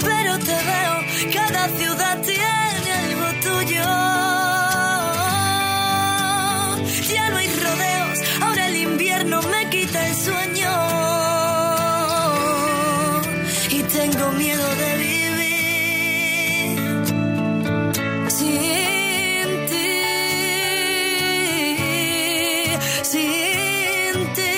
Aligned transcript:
pero 0.00 0.38
te 0.38 0.54
veo. 0.70 0.94
Cada 1.32 1.68
ciudad 1.78 2.16
tiene 2.22 2.92
algo 3.04 3.26
tuyo. 3.46 3.84
Ya 7.14 7.30
no 7.30 7.36
hay 7.36 7.48
rodeos, 7.48 8.18
ahora 8.42 8.68
el 8.68 8.76
invierno 8.76 9.42
me 9.42 9.68
quita 9.70 10.06
el 10.06 10.14
sueño. 10.14 10.72
Y 13.70 13.82
tengo 13.82 14.32
miedo 14.32 14.68
de 14.82 14.96
vivir 15.04 16.76
sin 18.28 19.48
ti, 19.70 19.90
sin 23.12 24.14
ti, 24.36 24.56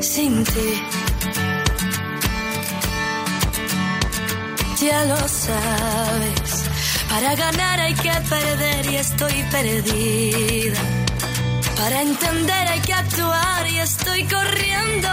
sin 0.00 0.44
ti. 0.44 0.89
Lo 5.08 5.16
sabes, 5.28 6.64
para 7.08 7.34
ganar 7.34 7.80
hay 7.80 7.94
que 7.94 8.12
perder 8.28 8.86
y 8.86 8.96
estoy 8.96 9.42
perdida. 9.50 10.78
Para 11.76 12.02
entender 12.02 12.68
hay 12.68 12.80
que 12.80 12.92
actuar 12.92 13.66
y 13.66 13.78
estoy 13.78 14.24
corriendo 14.24 15.08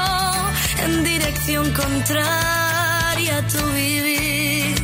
en 0.84 1.04
dirección 1.05 1.72
contraria 1.72 3.38
a 3.38 3.48
tu 3.48 3.66
vivir. 3.72 4.76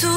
Tú, 0.00 0.16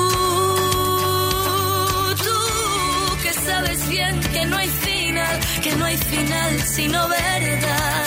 tú, 2.25 3.17
que 3.23 3.33
sabes 3.33 3.87
bien 3.87 4.19
que 4.33 4.45
no 4.45 4.57
hay 4.57 4.69
final, 4.69 5.39
que 5.63 5.75
no 5.77 5.85
hay 5.85 5.97
final 5.97 6.61
sino 6.63 7.07
verdad, 7.07 8.05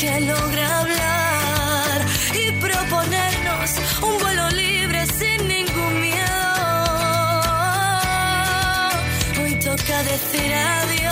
que 0.00 0.20
logra 0.22 0.80
hablar 0.80 2.06
y 2.34 2.52
proponernos 2.60 3.70
un 4.02 4.09
decir 10.10 10.52
adiós. 10.52 11.09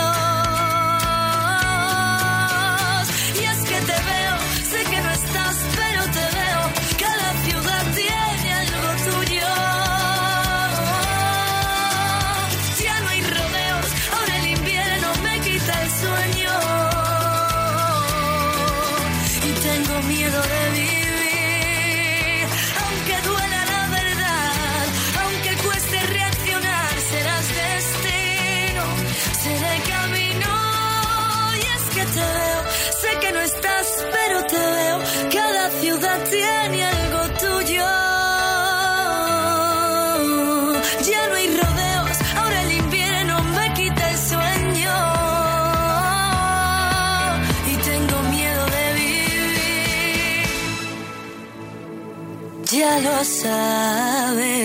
Ya 53.00 53.10
lo 53.12 53.24
sabes. 53.24 54.58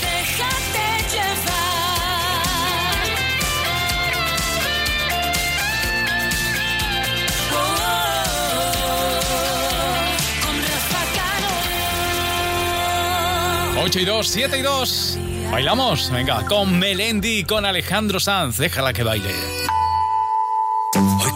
Déjate 0.00 0.86
llevar. 1.12 1.50
Oh, 7.52 8.40
con 10.42 10.56
Rafa 10.60 11.02
Cano. 13.74 13.84
8 13.84 14.00
y 14.00 14.04
2, 14.04 14.28
7 14.28 14.58
y 14.58 14.62
2. 14.62 15.19
Bailamos, 15.50 16.10
venga, 16.10 16.44
con 16.46 16.78
Melendi 16.78 17.44
con 17.44 17.66
Alejandro 17.66 18.20
Sanz. 18.20 18.56
Déjala 18.56 18.92
que 18.92 19.02
baile. 19.02 19.34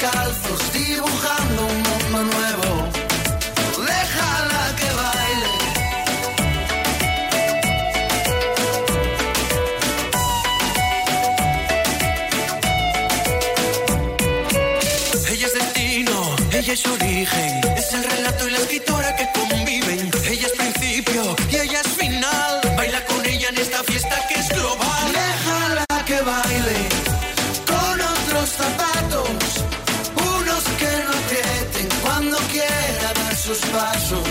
descalzos, 0.00 0.72
dibujando 0.72 1.66
un 1.66 1.82
mundo 1.82 2.22
nuevo. 2.36 2.88
Déjala 3.86 4.74
que 4.78 4.88
baile. 5.00 5.52
Ella 15.32 15.46
es 15.46 15.54
destino, 15.54 16.36
ella 16.52 16.72
es 16.72 16.86
origen. 16.86 17.60
Es 17.76 17.92
el 17.92 18.04
relato 18.04 18.48
y 18.48 18.50
la 18.52 18.58
escritora 18.58 19.16
que 19.16 19.26
nuestros 33.50 33.72
pasos. 33.72 34.29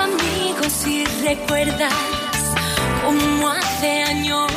amigos 0.00 0.86
y 0.86 1.04
recuerdas 1.22 1.92
como 3.04 3.50
hace 3.50 4.02
años 4.02 4.50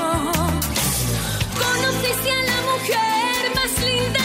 conociste 1.57 2.31
a 2.31 2.43
la 2.43 2.61
mujer 2.71 3.55
más 3.55 3.83
linda. 3.83 4.22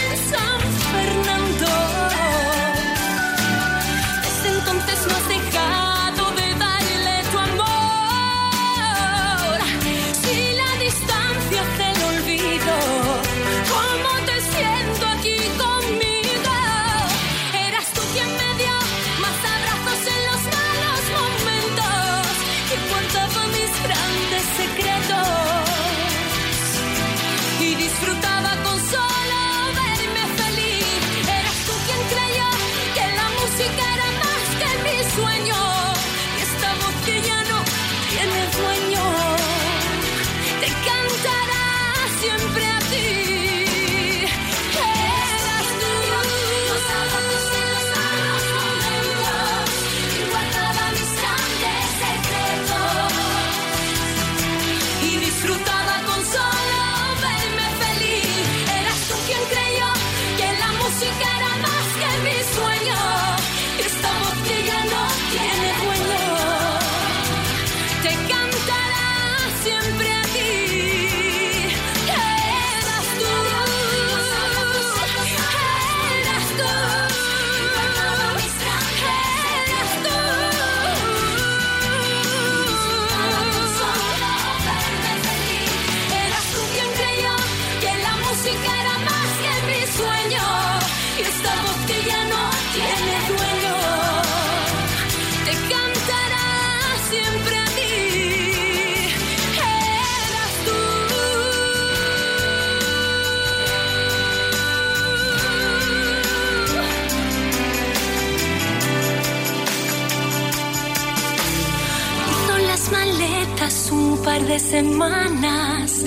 de 114.47 114.59
semanas 114.59 116.05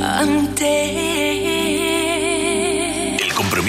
antes 0.00 1.51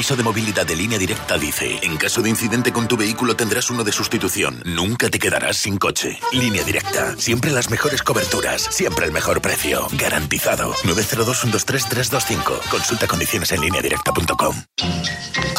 aviso 0.04 0.18
de 0.18 0.24
movilidad 0.24 0.66
de 0.66 0.76
línea 0.76 1.00
directa 1.00 1.38
dice, 1.38 1.80
en 1.82 1.96
caso 1.96 2.22
de 2.22 2.30
incidente 2.30 2.74
con 2.74 2.90
tu 2.90 2.98
vehículo 2.98 3.38
tendrás 3.38 3.70
uno 3.70 3.86
de 3.86 3.94
sustitución. 3.94 4.62
Nunca 4.66 5.10
te 5.10 5.18
quedarás 5.18 5.56
sin 5.56 5.78
coche. 5.78 6.20
Línea 6.34 6.62
directa, 6.66 7.16
siempre 7.18 7.52
las 7.52 7.70
mejores 7.70 8.04
coberturas, 8.04 8.64
siempre 8.70 9.06
el 9.06 9.14
mejor 9.14 9.40
precio. 9.40 9.88
Garantizado. 9.94 10.74
902-123-325. 10.84 12.70
Consulta 12.70 13.08
condiciones 13.08 13.54
en 13.54 13.62
línea 13.62 13.82
directa.com. 13.82 14.62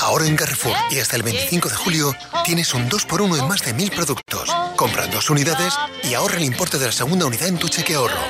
Ahora 0.02 0.26
en 0.26 0.36
Carrefour 0.36 0.76
y 0.90 0.98
hasta 0.98 1.16
el 1.16 1.22
25 1.22 1.70
de 1.70 1.76
julio 1.76 2.14
tienes 2.44 2.74
un 2.74 2.90
2x1 2.90 3.38
en 3.38 3.48
más 3.48 3.62
de 3.62 3.72
1000 3.72 3.92
productos. 3.92 4.50
Compra 4.76 5.06
dos 5.06 5.30
unidades 5.30 5.72
y 6.02 6.12
ahorra 6.12 6.36
el 6.36 6.44
importe 6.44 6.78
de 6.78 6.84
la 6.84 6.92
segunda 6.92 7.24
unidad 7.24 7.48
en 7.48 7.56
tu 7.56 7.70
cheque 7.70 7.94
ahorro. 7.94 8.20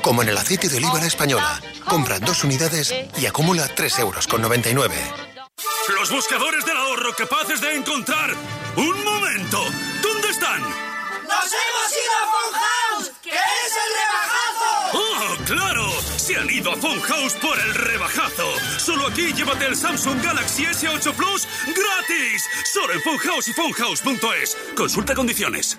Como 0.00 0.22
en 0.22 0.30
el 0.30 0.38
aceite 0.38 0.70
de 0.70 0.78
oliva 0.78 0.98
la 0.98 1.06
española. 1.06 1.60
Compra 1.86 2.18
dos 2.20 2.42
unidades 2.42 2.94
y 3.20 3.26
acumula 3.26 3.68
3,99 3.74 4.00
euros. 4.00 5.27
Los 5.94 6.10
buscadores 6.10 6.64
del 6.64 6.76
ahorro 6.76 7.12
capaces 7.14 7.60
de 7.60 7.74
encontrar... 7.74 8.34
¡Un 8.76 9.04
momento! 9.04 9.58
¿Dónde 10.02 10.28
están? 10.28 10.62
¡Nos 10.62 11.52
hemos 11.52 11.92
ido 11.92 12.14
a 12.14 12.26
Funhouse! 12.32 13.12
¡Que 13.22 13.30
es 13.30 13.72
el 13.84 13.90
rebajazo! 13.98 14.98
¡Oh, 14.98 15.44
claro! 15.44 16.18
Se 16.18 16.36
han 16.36 16.50
ido 16.50 16.72
a 16.72 16.76
Funhouse 16.76 17.34
por 17.34 17.58
el 17.58 17.74
rebajazo. 17.74 18.46
Solo 18.78 19.06
aquí 19.08 19.32
llévate 19.32 19.66
el 19.66 19.76
Samsung 19.76 20.22
Galaxy 20.22 20.64
S8 20.64 21.12
Plus 21.14 21.48
gratis. 21.66 22.44
Solo 22.72 22.92
en 22.92 23.02
Funhouse 23.02 23.48
y 23.48 23.52
Funhouse.es. 23.54 24.56
Consulta 24.76 25.14
condiciones. 25.14 25.78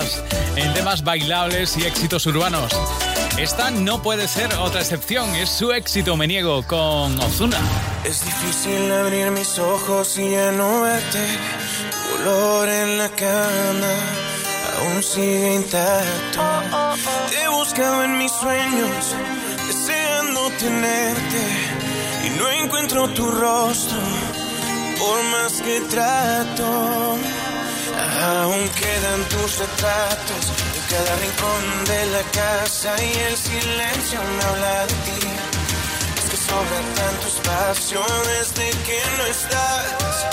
en 0.55 0.73
temas 0.73 1.03
bailables 1.03 1.77
y 1.77 1.85
éxitos 1.85 2.25
urbanos. 2.25 2.71
Esta 3.37 3.71
no 3.71 4.01
puede 4.01 4.27
ser 4.27 4.53
otra 4.55 4.81
excepción, 4.81 5.35
es 5.35 5.49
su 5.49 5.71
éxito 5.71 6.17
Me 6.17 6.27
Niego 6.27 6.63
con 6.67 7.19
Ozuna. 7.19 7.57
Es 8.03 8.23
difícil 8.25 8.91
abrir 8.91 9.31
mis 9.31 9.57
ojos 9.57 10.17
y 10.17 10.29
ya 10.31 10.51
no 10.51 10.81
verte. 10.81 11.25
Tu 11.91 12.23
olor 12.23 12.69
en 12.69 12.97
la 12.97 13.09
cama 13.09 13.93
aún 14.79 15.03
sigue 15.03 15.55
intacto. 15.55 16.41
Te 17.29 17.43
he 17.43 17.47
buscado 17.47 18.03
en 18.03 18.17
mis 18.17 18.31
sueños, 18.31 19.15
deseando 19.67 20.49
tenerte. 20.59 21.43
Y 22.25 22.29
no 22.37 22.49
encuentro 22.49 23.07
tu 23.09 23.29
rostro, 23.29 23.97
por 24.99 25.23
más 25.31 25.61
que 25.61 25.81
trato. 25.89 27.17
Aún 28.01 28.67
quedan 28.69 29.23
tus 29.29 29.59
retratos 29.59 30.43
en 30.75 30.83
cada 30.89 31.15
rincón 31.17 31.85
de 31.85 32.05
la 32.07 32.23
casa 32.31 32.95
y 33.03 33.13
el 33.29 33.37
silencio 33.37 34.19
me 34.23 34.43
habla 34.43 34.87
de 34.87 34.93
ti. 35.05 35.27
Es 36.17 36.29
que 36.31 36.37
sobra 36.37 36.79
tanto 36.95 37.27
espacio 37.27 38.01
desde 38.33 38.69
que 38.87 38.99
no 39.17 39.25
estás. 39.25 40.25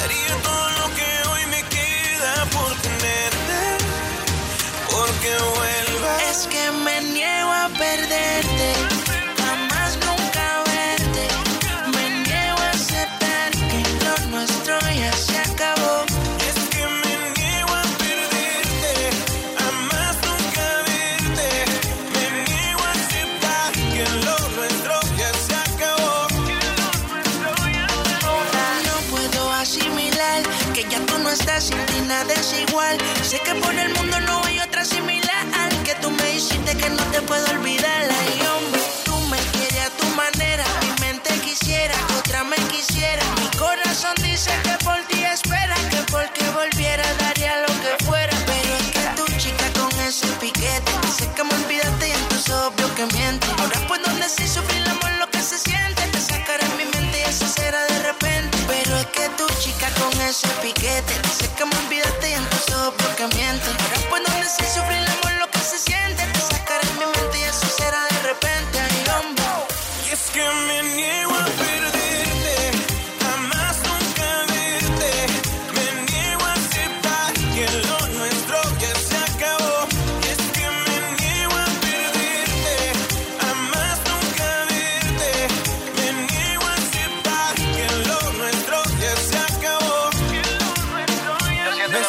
Daría 0.00 0.42
todo 0.42 0.70
lo 0.80 0.94
que 0.94 1.28
hoy 1.30 1.46
me 1.46 1.62
queda 1.64 2.44
por 2.52 2.70
tenerte, 2.86 3.60
porque 4.90 5.30
vuelvas. 5.58 6.22
Es 6.30 6.46
que 6.46 6.70
me 6.70 7.00
niego 7.00 7.50
a 7.50 7.68
perderte. 7.76 9.17
Corazón 44.48 44.62
dice 44.62 44.77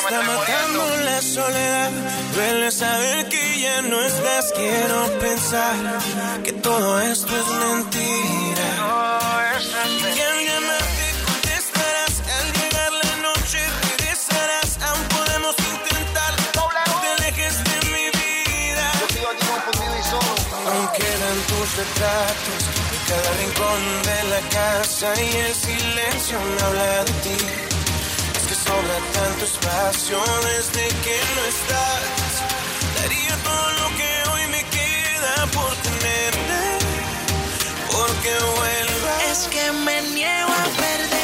está 0.09 0.21
matando 0.23 0.83
la 1.05 1.21
soledad. 1.21 1.91
Duele 2.33 2.71
saber 2.71 3.29
que 3.29 3.59
ya 3.59 3.81
no 3.83 4.01
estás. 4.01 4.51
Quiero 4.55 5.19
pensar 5.19 5.75
que 6.43 6.53
todo 6.53 6.99
esto 6.99 7.31
es 7.41 7.47
mentira. 7.65 8.67
Y 10.15 10.19
al 10.29 10.37
llamarte 10.47 11.05
contestarás. 11.27 12.15
Al 12.37 12.47
llegar 12.57 12.91
la 13.03 13.15
noche 13.27 13.59
regresarás. 13.87 14.69
Aún 14.87 15.05
podemos 15.15 15.55
intentar. 15.73 16.33
No 16.55 16.95
te 17.01 17.07
alejes 17.17 17.55
de 17.69 17.77
mi 17.93 18.05
vida. 18.21 18.85
Aún 20.69 20.87
quedan 20.97 21.37
tus 21.49 21.67
retratos. 21.81 22.61
En 22.93 23.01
cada 23.09 23.29
rincón 23.41 23.81
de 24.09 24.19
la 24.33 24.41
casa. 24.49 25.07
Y 25.21 25.35
el 25.45 25.53
silencio 25.53 26.37
me 26.39 26.61
habla 26.65 27.03
de 27.03 27.11
ti. 27.23 27.78
Sobra 28.69 28.99
tanto 29.13 29.45
espacio 29.45 30.19
desde 30.43 30.87
que 31.03 31.17
no 31.35 31.43
estás. 31.55 32.31
Daría 33.01 33.35
todo 33.49 33.67
lo 33.81 33.87
que 33.97 34.11
hoy 34.29 34.45
me 34.55 34.63
queda 34.77 35.47
por 35.57 35.73
tenerte, 35.87 36.61
porque 37.91 38.31
vuelvas. 38.57 39.23
Es 39.31 39.47
que 39.47 39.71
me 39.71 40.01
niego 40.13 40.51
a 40.51 40.65
perderte, 40.83 41.18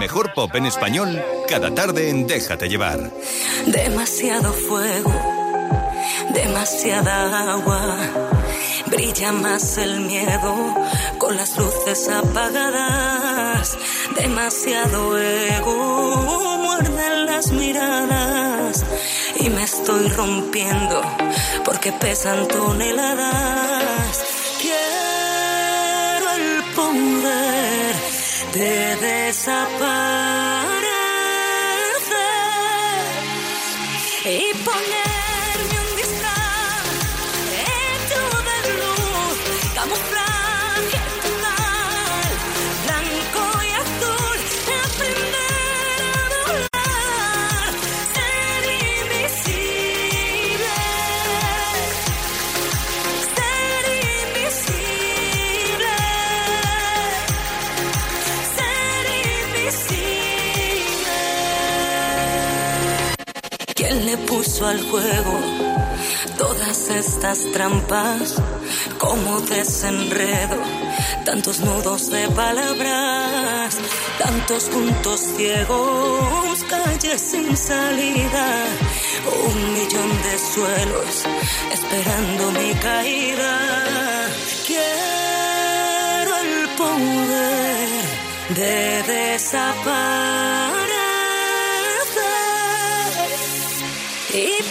mejor 0.00 0.32
pop 0.32 0.54
en 0.54 0.64
español, 0.64 1.22
cada 1.46 1.74
tarde 1.74 2.08
en 2.08 2.26
Déjate 2.26 2.70
llevar. 2.70 2.98
Demasiado 3.66 4.50
fuego, 4.50 5.12
demasiada 6.32 7.52
agua. 7.52 7.98
Brilla 8.86 9.32
más 9.32 9.76
el 9.76 10.00
miedo 10.00 10.54
con 11.18 11.36
las 11.36 11.54
luces 11.58 12.08
apagadas. 12.08 13.76
Demasiado 14.16 15.18
ego, 15.18 16.56
muerden 16.64 17.26
las 17.26 17.52
miradas. 17.52 18.82
Y 19.38 19.50
me 19.50 19.64
estoy 19.64 20.08
rompiendo 20.08 21.02
porque 21.62 21.92
pesan 21.92 22.48
toneladas. 22.48 24.24
Quiero 24.62 26.26
el 26.38 26.74
poder 26.74 27.79
de 28.52 28.96
desaparecer 28.96 29.60
y 34.24 34.54
ponerme 34.64 34.79
juego 64.90 65.38
todas 66.36 66.90
estas 66.90 67.38
trampas? 67.52 68.34
Como 68.98 69.40
desenredo, 69.40 70.58
tantos 71.24 71.60
nudos 71.60 72.10
de 72.10 72.28
palabras, 72.28 73.78
tantos 74.18 74.64
puntos 74.64 75.20
ciegos, 75.36 76.64
calles 76.68 77.20
sin 77.20 77.56
salida, 77.56 78.66
un 79.46 79.72
millón 79.74 80.10
de 80.22 80.38
suelos 80.38 81.24
esperando 81.72 82.50
mi 82.52 82.74
caída. 82.74 83.58
Quiero 84.66 86.32
el 86.36 86.68
poder 86.76 87.88
de 88.60 89.02
desaparecer 89.12 91.00
y 94.32 94.62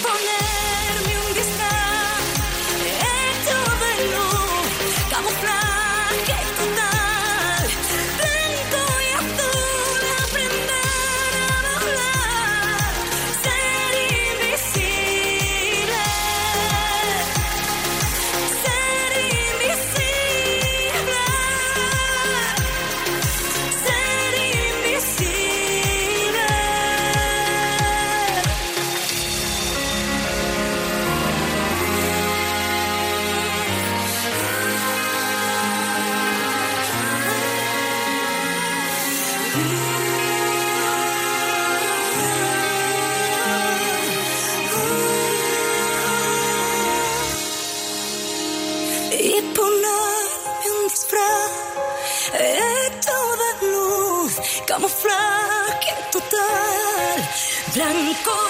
cool. 58.23 58.48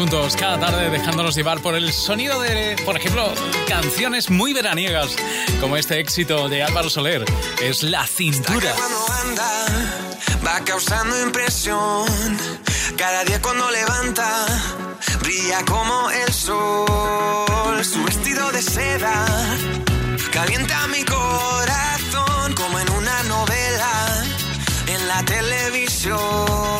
Juntos 0.00 0.34
cada 0.34 0.58
tarde 0.58 0.88
dejándonos 0.88 1.34
llevar 1.34 1.60
por 1.60 1.74
el 1.74 1.92
sonido 1.92 2.40
de, 2.40 2.74
por 2.86 2.96
ejemplo, 2.96 3.34
canciones 3.68 4.30
muy 4.30 4.54
veraniegas, 4.54 5.14
como 5.60 5.76
este 5.76 6.00
éxito 6.00 6.48
de 6.48 6.62
Álvaro 6.62 6.88
Soler, 6.88 7.22
es 7.60 7.82
La 7.82 8.06
Cintura. 8.06 8.72
cuando 8.72 9.12
anda 9.28 9.66
va 10.46 10.64
causando 10.64 11.20
impresión. 11.20 12.06
Cada 12.96 13.24
día 13.24 13.42
cuando 13.42 13.70
levanta 13.70 14.46
brilla 15.20 15.62
como 15.66 16.10
el 16.10 16.32
sol. 16.32 17.84
Su 17.84 18.02
vestido 18.02 18.50
de 18.52 18.62
seda 18.62 19.26
calienta 20.32 20.86
mi 20.86 21.04
corazón 21.04 22.54
como 22.54 22.78
en 22.78 22.90
una 22.90 23.22
novela 23.24 24.24
en 24.86 25.08
la 25.08 25.22
televisión. 25.26 26.79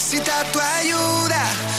Necesita 0.00 0.44
tu 0.50 0.58
ayuda. 0.58 1.69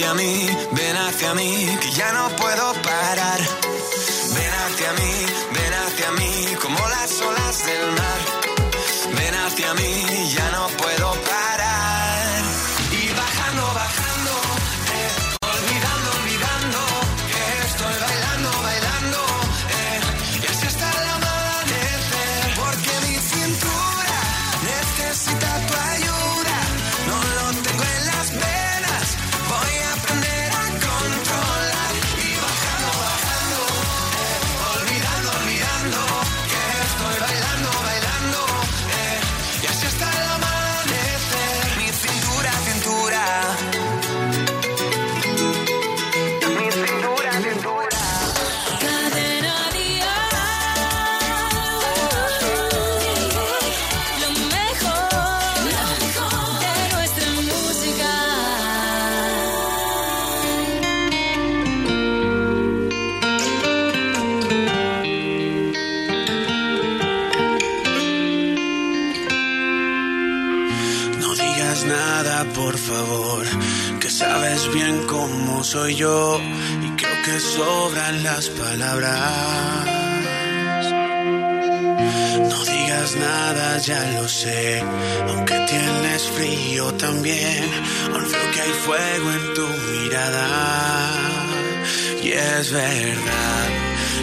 Hacia 0.00 0.14
mí, 0.14 0.48
ven 0.72 0.96
hacia 0.96 1.34
mí, 1.34 1.76
que 1.78 1.90
ya 1.90 2.10
no 2.12 2.34
puedo 2.36 2.72
parar. 2.82 3.59
Sobran 77.40 78.22
las 78.22 78.48
palabras. 78.50 79.86
No 82.50 82.64
digas 82.64 83.16
nada, 83.16 83.78
ya 83.78 84.02
lo 84.12 84.28
sé, 84.28 84.82
aunque 85.28 85.54
tienes 85.68 86.22
frío 86.36 86.92
también, 86.94 87.64
veo 88.12 88.50
que 88.52 88.60
hay 88.60 88.72
fuego 88.84 89.32
en 89.32 89.54
tu 89.54 89.66
mirada. 89.92 90.48
Y 92.22 92.32
es 92.32 92.70
verdad 92.70 93.68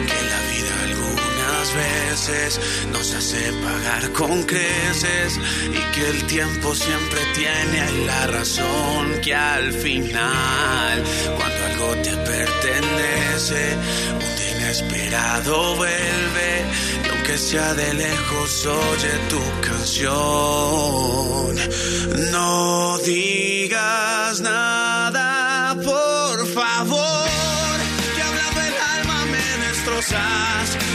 que 0.10 0.20
la 0.32 0.40
vida 0.52 0.74
algunas 0.90 1.76
veces 1.76 2.60
nos 2.92 3.14
hace 3.14 3.52
pagar 3.64 4.12
con 4.14 4.44
creces 4.44 5.40
y 5.70 5.94
que 5.94 6.10
el 6.10 6.24
tiempo 6.28 6.76
siempre 6.76 7.20
tiene 7.36 8.06
la 8.06 8.28
razón 8.28 9.20
que 9.24 9.34
al 9.34 9.72
final 9.74 11.04
cuando 11.38 11.66
algo 11.66 11.97
pertenece. 12.38 13.64
Un 14.26 14.36
inesperado 14.52 15.76
vuelve. 15.76 16.50
Y 17.06 17.10
aunque 17.10 17.38
sea 17.38 17.74
de 17.74 17.94
lejos 17.94 18.66
oye 18.66 19.14
tu 19.30 19.42
canción. 19.68 21.56
No 22.32 22.98
digas 23.00 24.42
nada 24.42 25.76
por 25.84 26.48
favor. 26.48 27.28
Que 28.16 28.22
hablando 28.22 28.62
el 28.70 28.76
alma 28.96 29.20
me 29.34 29.48
destrozas. 29.68 30.87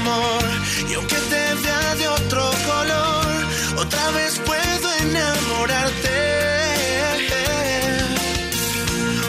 Amor 0.00 0.44
y 0.88 0.94
aunque 0.94 1.16
te 1.32 1.42
vea 1.64 1.94
de 2.00 2.08
otro 2.08 2.42
color, 2.70 3.26
otra 3.84 4.10
vez 4.12 4.38
puedo 4.50 4.86
enamorarte. 5.06 6.18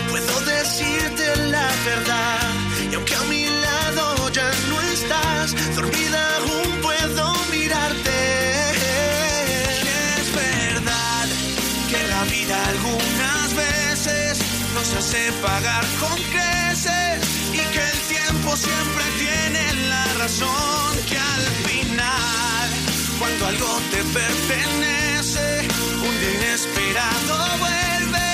Puedo 0.10 0.36
decirte 0.56 1.26
la 1.56 1.68
verdad 1.90 2.40
y 2.92 2.96
aunque 2.96 3.16
a 3.16 3.24
mi 3.34 3.46
lado 3.46 4.30
ya 4.30 4.50
no 4.70 4.82
estás, 4.96 5.76
dormida 5.76 6.22
aún 6.38 6.82
puedo 6.82 7.24
mirarte. 7.52 8.20
Es 10.20 10.28
verdad 10.46 11.26
que 11.90 12.00
la 12.14 12.24
vida 12.36 12.56
algunas 12.74 13.48
veces 13.66 14.40
nos 14.76 14.94
hace 14.94 15.32
pagar 15.42 15.86
con 16.00 16.18
creces 16.34 17.18
y 17.54 17.62
que 17.74 17.84
el 17.94 18.00
tiempo 18.16 18.56
siempre 18.56 19.04
que 20.22 21.18
al 21.18 21.46
final 21.66 22.70
cuando 23.18 23.48
algo 23.48 23.82
te 23.90 24.04
pertenece 24.04 25.68
un 25.98 26.20
día 26.20 26.32
inesperado 26.36 27.38
vuelve. 27.58 28.30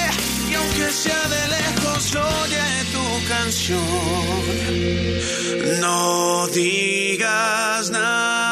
Y 0.52 0.54
aunque 0.56 0.92
sea 0.92 1.28
de 1.30 1.48
lejos 1.48 2.16
oye 2.16 2.84
tu 2.92 3.28
canción. 3.30 3.86
No 5.80 6.48
digas 6.48 7.90
nada 7.90 8.47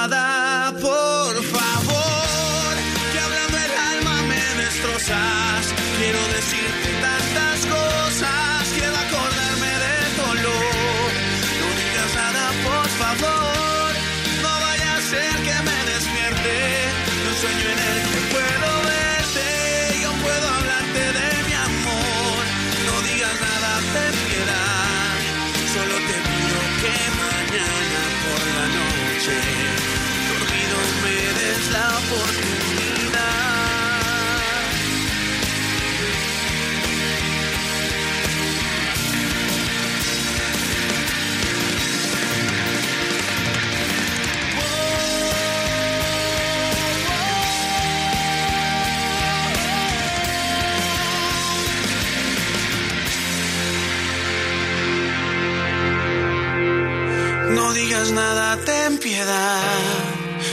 nada, 58.16 58.58
ten 58.66 58.98
piedad. 58.98 59.62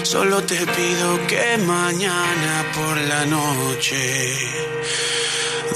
Solo 0.02 0.42
te 0.42 0.58
pido 0.76 1.08
que 1.28 1.58
mañana 1.58 2.54
por 2.74 2.96
la 3.12 3.24
noche, 3.24 4.36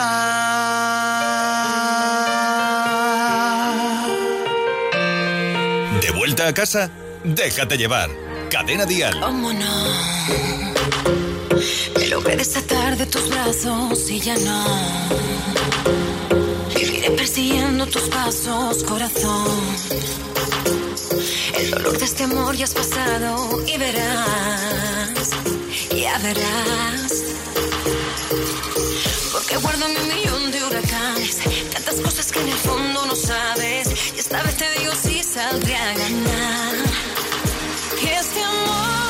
¿De 6.01 6.11
vuelta 6.11 6.47
a 6.47 6.53
casa? 6.53 6.91
Déjate 7.23 7.77
llevar. 7.77 8.09
Cadena 8.49 8.85
Dial. 8.85 9.19
¿Cómo 9.21 9.53
no? 9.53 9.75
Me 11.97 12.07
logré 12.07 12.35
desatar 12.35 12.97
de 12.97 13.05
tus 13.05 13.29
brazos 13.29 14.09
y 14.09 14.19
ya 14.19 14.35
no. 14.37 14.65
Viviré 16.75 17.11
persiguiendo 17.11 17.68
tus 17.87 18.09
pasos, 18.09 18.83
corazón. 18.83 19.47
El 21.55 21.71
dolor 21.71 21.97
de 21.97 22.05
este 22.05 22.23
amor 22.23 22.55
ya 22.55 22.65
has 22.65 22.73
pasado 22.73 23.63
y 23.65 23.77
verás, 23.77 25.29
ya 25.95 26.17
verás. 26.19 27.13
Porque 29.31 29.57
guardo 29.57 29.87
mi 29.87 30.13
millón 30.13 30.51
de 30.51 30.63
huracanes, 30.63 31.37
tantas 31.73 31.95
cosas 32.01 32.31
que 32.31 32.41
en 32.41 32.49
el 32.49 32.57
fondo 32.57 33.05
no 33.05 33.15
sabes. 33.15 33.87
Y 34.15 34.19
esta 34.19 34.43
vez 34.43 34.57
te 34.57 34.79
digo 34.79 34.93
si 34.93 35.23
saldré 35.23 35.75
a 35.75 35.93
ganar. 35.93 36.75
Este 38.01 38.43
amor 38.43 39.08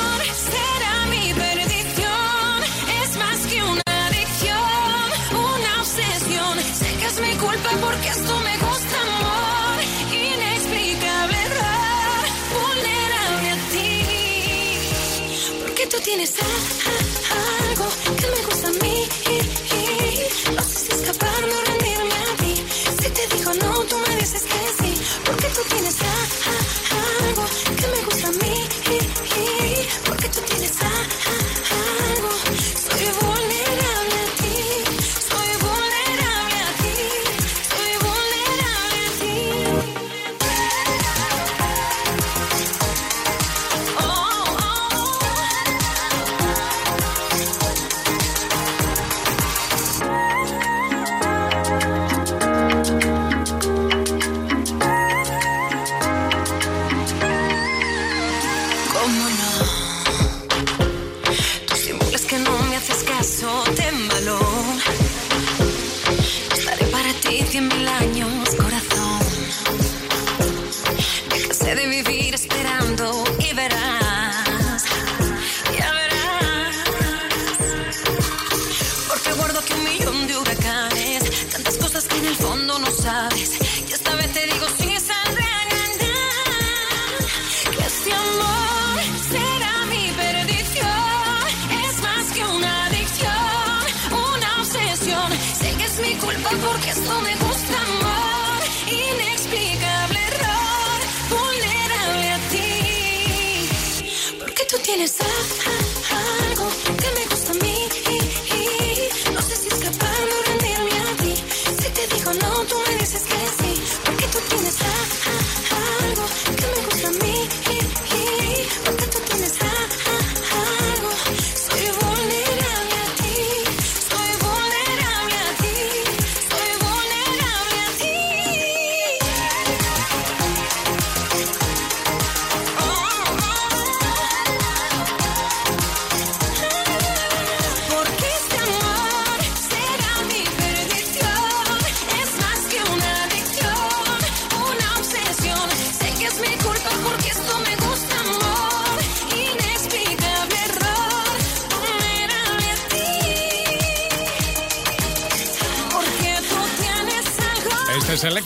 tienes 16.10 16.32
algo 17.70 17.88
que 18.16 18.26
me 18.30 18.44
gusta 18.44 18.66
a 18.66 18.72
mí. 18.72 18.89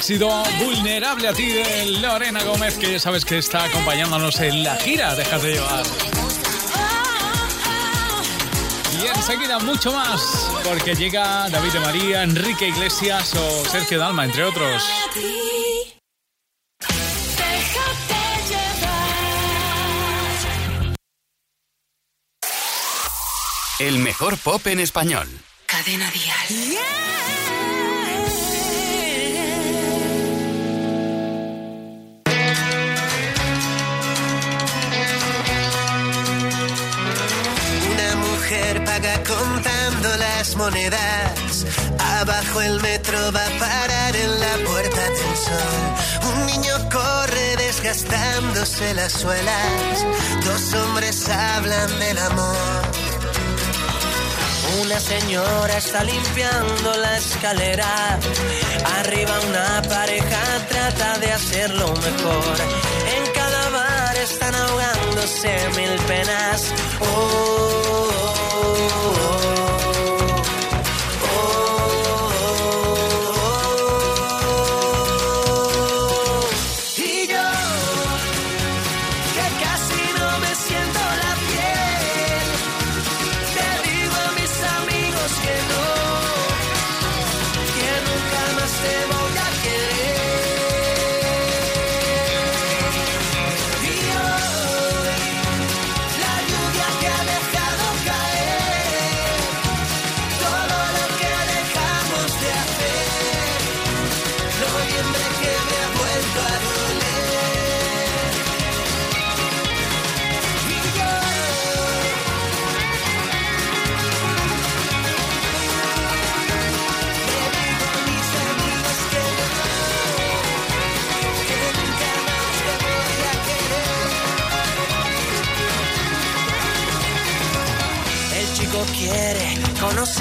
Éxito 0.05 0.29
vulnerable 0.59 1.29
a 1.29 1.33
ti 1.33 1.47
de 1.47 1.87
Lorena 2.03 2.45
Gómez, 2.45 2.77
que 2.77 2.93
ya 2.93 2.99
sabes 2.99 3.25
que 3.25 3.39
está 3.39 3.65
acompañándonos 3.65 4.39
en 4.41 4.63
la 4.63 4.77
gira. 4.77 5.15
Déjate 5.15 5.55
llevar. 5.55 5.83
Y 9.03 9.07
enseguida 9.07 9.59
mucho 9.61 9.95
más, 9.95 10.21
porque 10.63 10.95
llega 10.95 11.49
David 11.49 11.73
de 11.73 11.81
María, 11.81 12.23
Enrique 12.23 12.69
Iglesias 12.69 13.35
o 13.35 13.65
Sergio 13.65 13.99
Dalma, 13.99 14.27
entre 14.27 14.45
otros. 14.45 14.83
El 23.79 23.99
mejor 24.01 24.37
pop 24.37 24.67
en 24.67 24.81
español. 24.81 25.29
Cadena 25.65 26.11
Dial. 26.11 26.79
Una 26.79 27.14
paga 38.85 39.23
contando 39.23 40.17
las 40.17 40.57
monedas. 40.57 41.67
Abajo 42.21 42.61
el 42.61 42.81
metro 42.81 43.19
va 43.33 43.45
a 43.45 43.59
parar 43.59 44.17
en 44.17 44.41
la 44.41 44.55
puerta 44.69 45.03
del 45.03 45.37
sol. 45.37 46.33
Un 46.33 46.47
niño 46.47 46.75
corre 46.91 47.57
desgastándose 47.57 48.95
las 48.95 49.13
suelas. 49.13 50.07
Dos 50.45 50.75
hombres 50.75 51.29
hablan 51.29 51.99
del 51.99 52.19
amor. 52.19 53.15
Una 54.81 54.99
señora 54.99 55.77
está 55.79 56.03
limpiando 56.05 56.95
la 56.97 57.17
escalera. 57.17 58.19
Arriba 58.99 59.41
una 59.49 59.83
pareja 59.89 60.43
trata 60.69 61.19
de 61.19 61.33
hacerlo 61.33 61.95
mejor. 61.95 62.57
En 63.17 63.33
cada 63.33 63.69
bar 63.71 64.17
están 64.17 64.55
ahogándose 64.55 65.69
mil 65.77 65.95
penas. 66.07 66.73
Oh, 67.01 67.07
oh, 67.07 68.11
oh, 68.13 68.34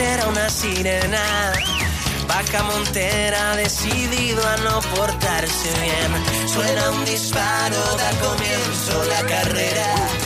conocer 0.04 0.22
a 0.22 0.28
una 0.28 0.50
sirena. 0.50 1.54
Vaca 2.28 2.64
Montera 2.64 3.56
decidido 3.56 4.42
a 4.46 4.58
no 4.58 4.80
portarse 4.96 5.70
bien. 5.82 6.48
Suena 6.48 6.90
un 6.92 7.06
disparo, 7.06 7.78
da 7.98 8.12
comienzo 8.20 9.04
la 9.10 9.22
carrera. 9.26 10.23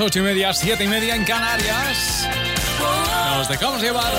Las 0.00 0.06
ocho 0.06 0.20
y 0.20 0.22
media, 0.22 0.54
siete 0.54 0.84
y 0.84 0.88
media 0.88 1.14
en 1.14 1.24
Canarias. 1.26 2.26
Nos 3.36 3.46
dejamos 3.50 3.82
llevar. 3.82 4.10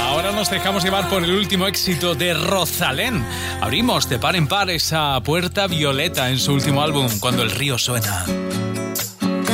Ahora 0.00 0.32
nos 0.32 0.50
dejamos 0.50 0.82
llevar 0.82 1.08
por 1.08 1.22
el 1.22 1.30
último 1.30 1.68
éxito 1.68 2.16
de 2.16 2.34
Rosalén. 2.34 3.24
Abrimos 3.60 4.08
de 4.08 4.18
par 4.18 4.34
en 4.34 4.48
par 4.48 4.70
esa 4.70 5.20
puerta 5.20 5.68
violeta 5.68 6.28
en 6.28 6.40
su 6.40 6.52
último 6.52 6.82
álbum, 6.82 7.06
Cuando 7.20 7.44
el 7.44 7.52
río 7.52 7.78
suena. 7.78 8.24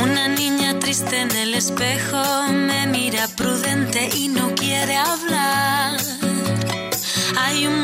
Una 0.01 0.27
niña 0.29 0.79
triste 0.79 1.21
en 1.21 1.29
el 1.29 1.53
espejo 1.53 2.23
me 2.49 2.87
mira 2.87 3.27
prudente 3.37 4.09
y 4.15 4.29
no 4.29 4.55
quiere 4.55 4.97
hablar. 4.97 5.99
Hay 7.37 7.67
un 7.67 7.83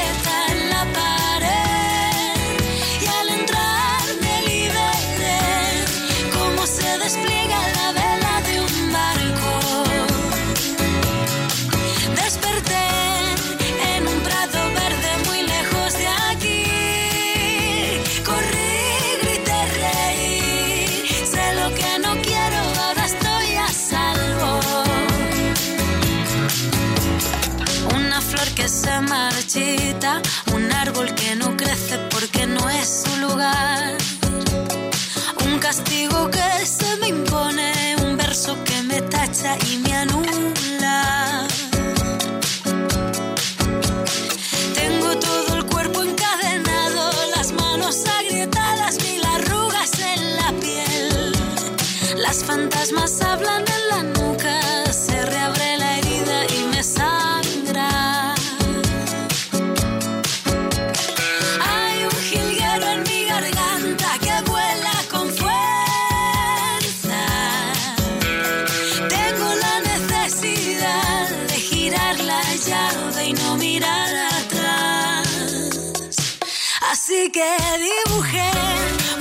que 77.29 77.45
dibujé 77.77 78.49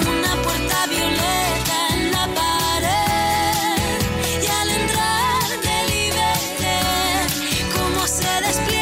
una 0.00 0.34
puerta 0.42 0.86
violeta 0.86 1.88
en 1.92 2.10
la 2.10 2.26
pared 2.34 4.00
y 4.42 4.46
al 4.46 4.70
entrar 4.70 5.42
te 5.60 5.92
liberté, 5.92 6.80
cómo 7.76 8.06
se 8.06 8.40
despliega. 8.46 8.79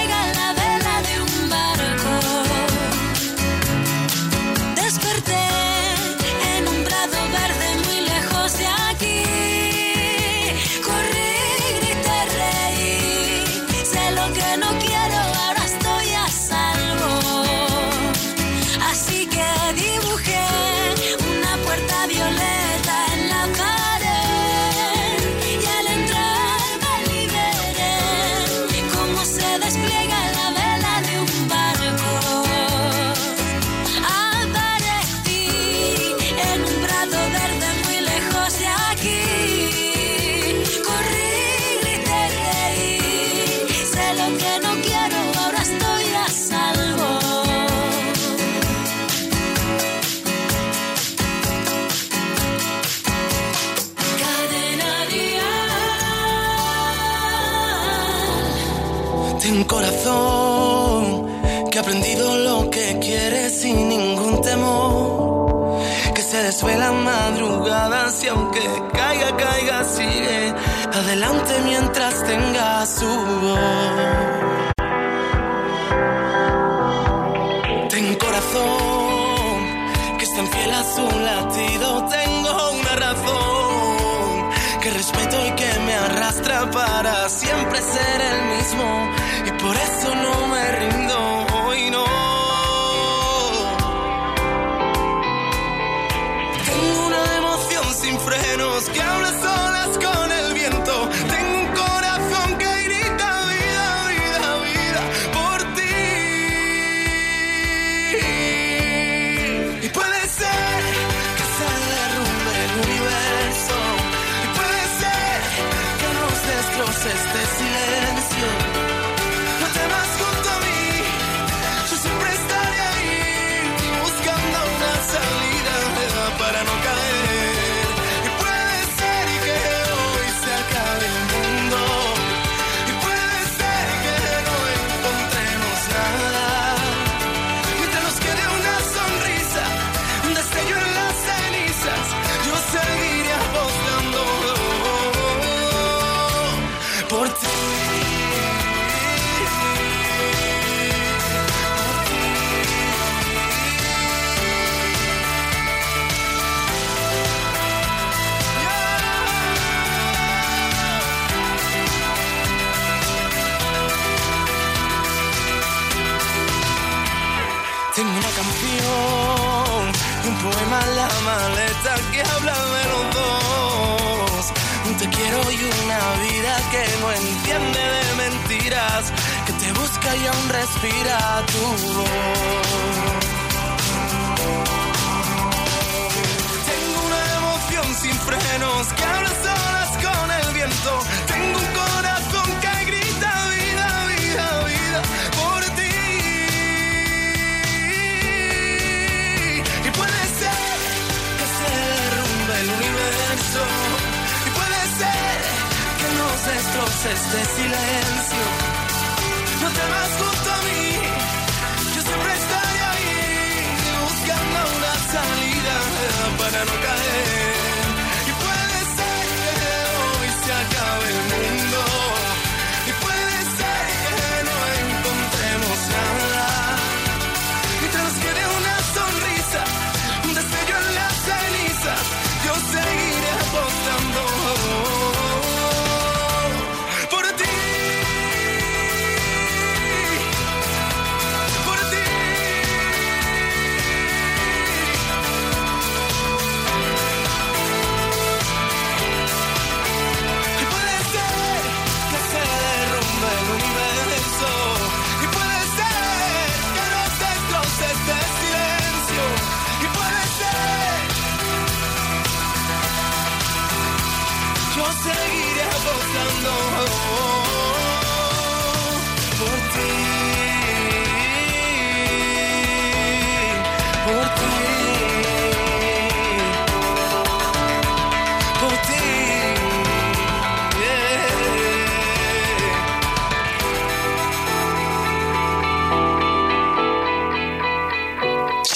delante 71.08 71.58
mientras 71.64 72.22
tenga 72.22 72.84
su 72.84 73.06
voz. 73.06 74.17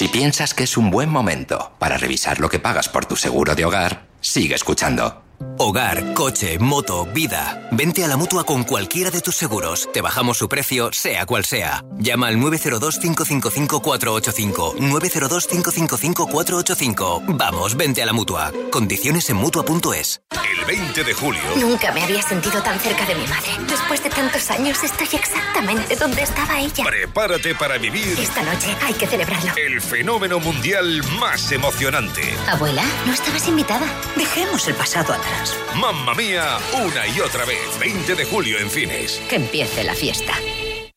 Si 0.03 0.09
piensas 0.09 0.53
que 0.53 0.65
es 0.65 0.75
un 0.75 0.91
buen 0.91 1.07
momento 1.07 1.71
para 1.79 1.97
revisar 1.97 2.41
lo 2.41 2.49
que 2.49 2.59
pagas 2.59 2.89
por 2.89 3.05
tu 3.05 3.15
seguro 3.15 3.55
de 3.55 3.63
hogar, 3.63 4.09
sigue 4.19 4.53
escuchando. 4.53 5.23
Hogar, 5.57 6.13
coche, 6.13 6.59
moto, 6.59 7.05
vida. 7.05 7.69
Vente 7.71 8.03
a 8.03 8.09
la 8.09 8.17
mutua 8.17 8.43
con 8.43 8.65
cualquiera 8.65 9.11
de 9.11 9.21
tus 9.21 9.37
seguros. 9.37 9.87
Te 9.93 10.01
bajamos 10.01 10.37
su 10.37 10.49
precio, 10.49 10.91
sea 10.91 11.25
cual 11.25 11.45
sea. 11.45 11.85
Llama 11.99 12.27
al 12.27 12.35
902-555-485. 12.35 14.75
902-555-485. 14.75 17.37
Vamos, 17.37 17.77
vente 17.77 18.03
a 18.03 18.05
la 18.05 18.11
mutua. 18.11 18.51
Condiciones 18.71 19.29
en 19.29 19.37
mutua.es. 19.37 20.21
El 20.63 20.79
20 20.79 21.03
de 21.03 21.13
julio. 21.13 21.41
Nunca 21.57 21.91
me 21.91 22.01
había 22.03 22.21
sentido 22.21 22.61
tan 22.63 22.79
cerca 22.79 23.05
de 23.05 23.15
mi 23.15 23.27
madre. 23.27 23.49
Después 23.67 24.01
de 24.01 24.09
tantos 24.09 24.49
años 24.49 24.81
estoy 24.81 25.07
exactamente 25.11 25.95
donde 25.97 26.21
estaba 26.21 26.57
ella. 26.59 26.85
Prepárate 26.85 27.53
para 27.55 27.77
vivir 27.77 28.17
Esta 28.17 28.41
noche 28.43 28.73
hay 28.81 28.93
que 28.93 29.05
celebrarlo. 29.05 29.51
el 29.57 29.81
fenómeno 29.81 30.39
mundial 30.39 31.03
más 31.19 31.51
emocionante. 31.51 32.21
Abuela, 32.47 32.83
no 33.05 33.13
estabas 33.13 33.45
invitada. 33.47 33.85
Dejemos 34.15 34.65
el 34.69 34.75
pasado 34.75 35.13
atrás. 35.13 35.53
Mamma 35.75 36.13
mía, 36.13 36.57
una 36.81 37.07
y 37.07 37.19
otra 37.19 37.43
vez. 37.45 37.59
20 37.79 38.15
de 38.15 38.25
julio 38.25 38.57
en 38.59 38.69
cines. 38.69 39.21
Que 39.29 39.35
empiece 39.35 39.83
la 39.83 39.93
fiesta. 39.93 40.33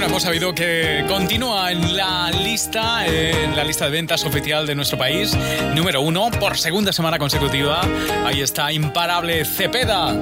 Bueno, 0.00 0.12
hemos 0.12 0.22
sabido 0.22 0.54
que 0.54 1.04
continúa 1.08 1.72
en 1.72 1.94
la 1.94 2.30
lista, 2.30 3.06
en 3.06 3.54
la 3.54 3.62
lista 3.64 3.84
de 3.84 3.90
ventas 3.90 4.24
oficial 4.24 4.66
de 4.66 4.74
nuestro 4.74 4.96
país, 4.96 5.36
número 5.74 6.00
uno 6.00 6.30
por 6.40 6.56
segunda 6.56 6.90
semana 6.90 7.18
consecutiva. 7.18 7.82
Ahí 8.24 8.40
está, 8.40 8.72
imparable 8.72 9.44
Cepeda. 9.44 10.16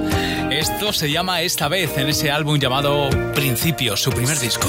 Esto 0.51 0.91
se 0.91 1.09
llama 1.09 1.43
esta 1.43 1.69
vez 1.69 1.97
en 1.97 2.09
ese 2.09 2.29
álbum 2.29 2.59
llamado 2.59 3.09
Principio, 3.33 3.95
su 3.95 4.09
primer 4.09 4.37
disco. 4.37 4.67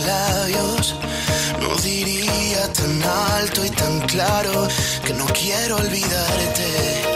labios, 0.00 0.96
no 1.60 1.76
diría 1.76 2.72
tan 2.72 3.02
alto 3.04 3.64
y 3.64 3.70
tan 3.70 4.00
claro 4.00 4.66
que 5.04 5.14
no 5.14 5.26
quiero 5.26 5.76
olvidarte. 5.76 7.09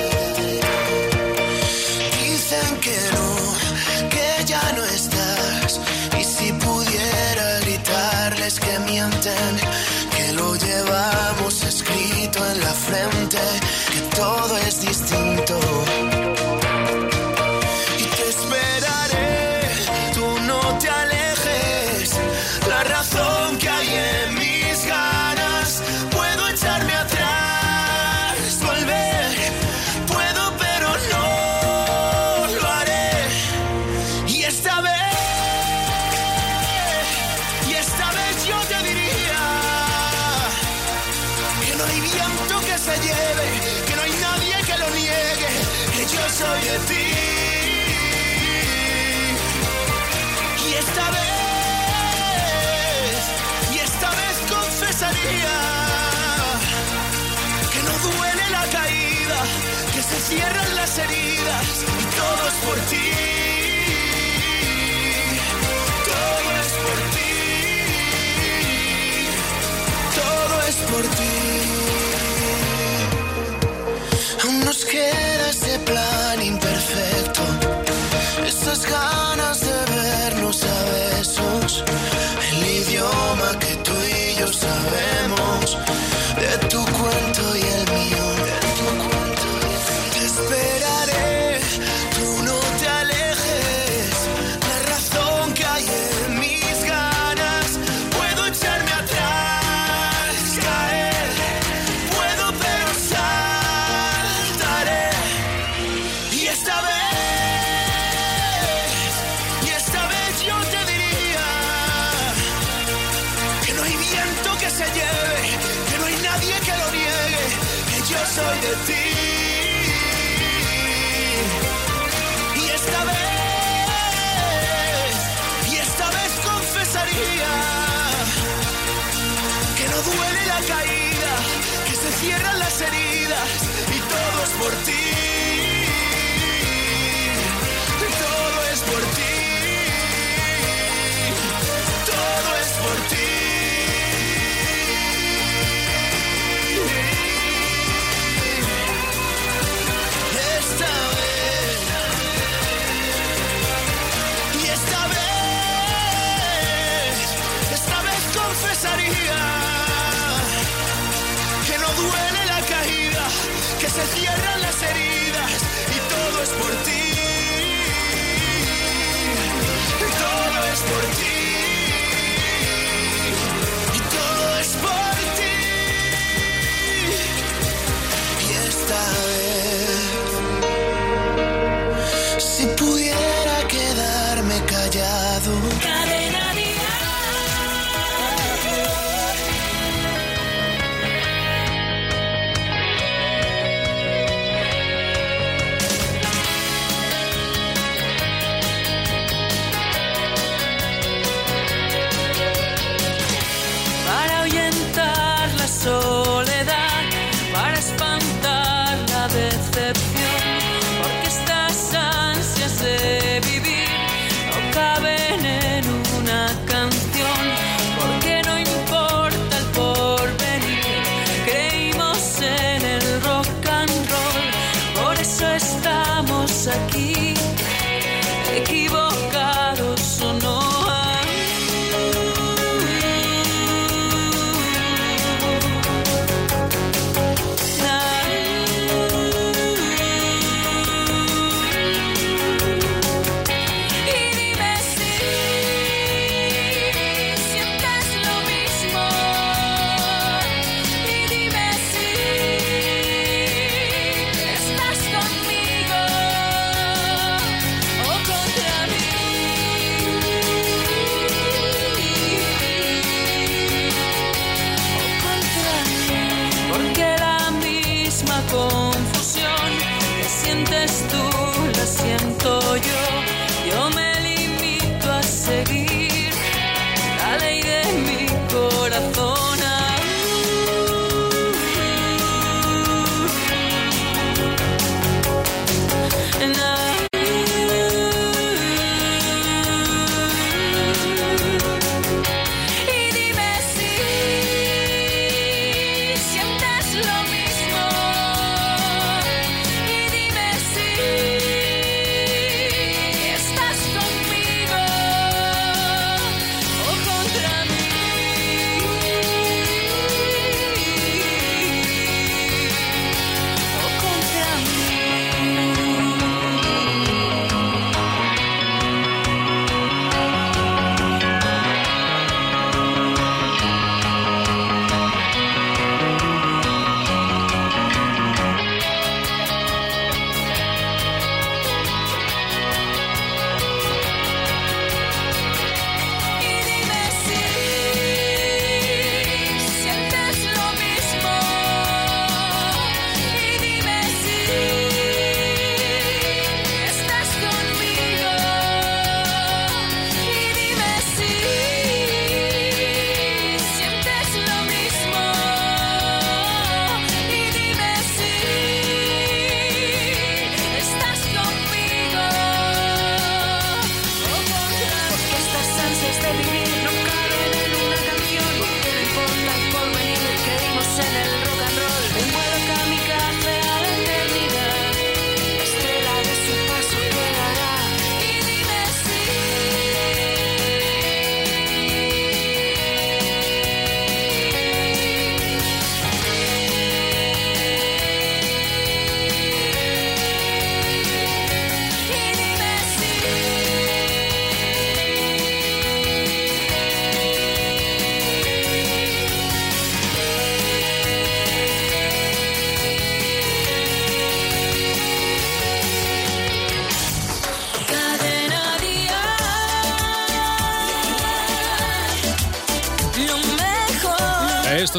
Frente, 12.84 13.63
por 62.74 62.82
ti. 62.86 63.06
Todo 66.10 66.46
es 66.62 66.72
por 66.84 66.98
ti. 67.14 67.32
Todo 70.20 70.54
es 70.68 70.76
por 70.90 71.04
ti. 71.18 71.34
Aún 74.42 74.56
nos 74.64 74.80
queda 74.84 75.44
ese 75.50 75.78
plan 75.88 76.38
imperfecto. 76.42 77.42
Esas 78.46 78.80
ganas 78.86 79.43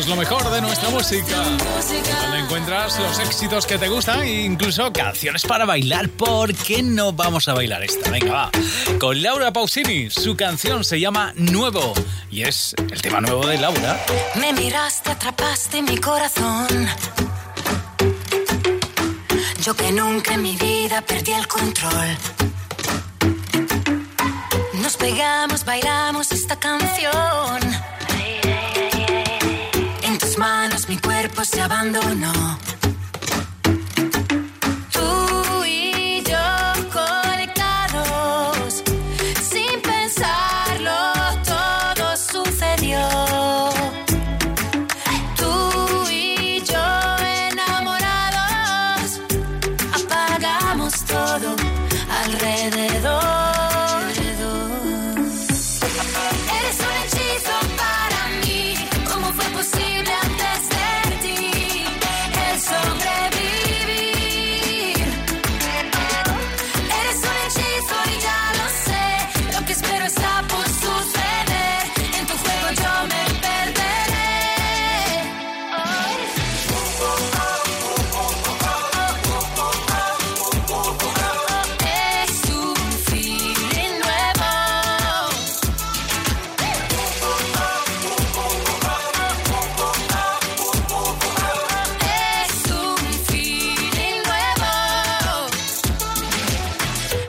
Esto 0.06 0.14
es 0.14 0.20
lo 0.20 0.38
mejor 0.38 0.51
de 0.53 0.62
nuestra 0.62 0.89
música. 0.91 1.36
Donde 1.36 2.38
encuentras 2.38 2.99
los 2.99 3.18
éxitos 3.18 3.66
que 3.66 3.80
te 3.80 3.89
gustan 3.89 4.22
e 4.22 4.43
incluso 4.43 4.93
canciones 4.93 5.43
para 5.47 5.66
bailar. 5.66 6.10
¿Por 6.10 6.53
qué 6.53 6.84
no 6.84 7.12
vamos 7.12 7.47
a 7.47 7.56
bailar 7.56 7.82
esta? 7.82 8.12
Venga, 8.12 8.32
va. 8.32 8.51
Con 8.99 9.24
Laura 9.24 9.51
Pausini, 9.51 10.12
su 10.12 10.38
canción 10.38 10.84
se 10.84 10.99
llama 10.99 11.34
Nuevo 11.38 11.95
y 12.30 12.43
es 12.43 12.76
el 12.91 13.01
tema 13.01 13.20
nuevo 13.20 13.47
de 13.47 13.58
Laura. 13.58 13.99
Me 14.36 14.53
miraste, 14.53 15.10
atrapaste 15.10 15.82
mi 15.82 15.97
corazón. 15.97 16.68
Yo 19.64 19.76
que 19.76 19.91
nunca 19.91 20.36
en 20.36 20.43
mi 20.43 20.56
vida 20.56 21.01
perdí 21.01 21.32
el 21.32 21.47
control. 21.47 22.16
Nos 24.84 24.97
pegamos, 24.97 25.66
bailamos 25.66 26.32
esta 26.32 26.60
canción. 26.60 27.95
Se 31.46 31.62
abandonó. 31.62 32.74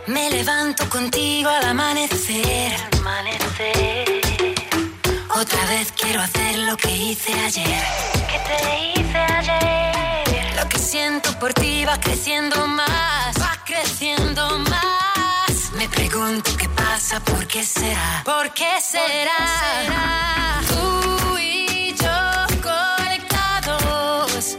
Me 0.07 0.31
levanto 0.31 0.89
contigo 0.89 1.51
al 1.51 1.65
amanecer. 1.65 2.73
Otra 5.35 5.67
vez 5.67 5.93
quiero 5.93 6.21
hacer 6.21 6.59
lo 6.59 6.77
que 6.77 6.91
hice 6.93 7.33
ayer. 7.33 7.85
¿Qué 8.31 8.39
te 8.47 9.01
hice 9.01 9.19
ayer? 9.19 10.57
Lo 10.57 10.69
que 10.69 10.79
siento 10.79 11.37
por 11.41 11.53
ti 11.53 11.85
va 11.85 11.99
creciendo 11.99 12.69
más. 12.69 13.37
Va 13.41 13.59
creciendo 13.65 14.59
más. 14.61 15.73
Me 15.75 15.89
pregunto 15.89 16.57
qué 16.57 16.69
pasa, 16.69 17.19
por 17.21 17.45
qué 17.49 17.65
será. 17.65 18.23
¿Por 18.25 18.53
qué 18.55 18.81
será? 18.81 20.61
Tú 20.69 21.37
y 21.37 21.93
yo 22.01 22.47
conectados. 22.63 24.57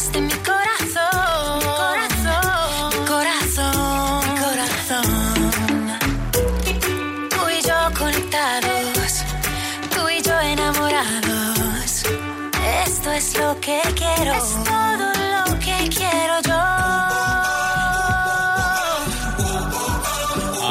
Atrapaste 0.00 0.20
mi 0.20 0.32
corazón. 0.44 1.60
Corazón, 1.76 3.06
corazón, 3.06 4.22
corazón. 4.44 5.04
Tú 7.30 7.48
y 7.50 7.62
yo 7.62 7.78
conectados, 7.98 9.24
tú 9.94 10.08
y 10.08 10.22
yo 10.22 10.40
enamorados. 10.40 12.04
Esto 12.86 13.12
es 13.12 13.38
lo 13.38 13.60
que 13.60 13.80
quiero. 13.94 14.34
Es 14.34 14.64
todo 14.64 15.12
lo 15.34 15.58
que 15.58 15.88
quiero 15.88 16.40
yo. 16.46 16.60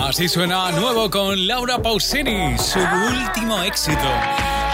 Así 0.07 0.27
suena 0.27 0.71
nuevo 0.71 1.09
con 1.09 1.47
Laura 1.47 1.79
Pausini, 1.79 2.57
su 2.57 2.79
último 2.79 3.61
éxito. 3.61 4.09